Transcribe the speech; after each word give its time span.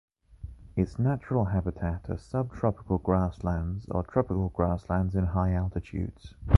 Its 0.75 0.97
natural 0.97 1.45
habitat 1.45 2.09
are 2.09 2.17
subtropical 2.17 2.97
grasslands 2.97 3.85
or 3.89 4.01
tropical 4.01 4.49
grasslands 4.49 5.13
with 5.13 5.25
high 5.25 5.53
altitudes. 5.53 6.33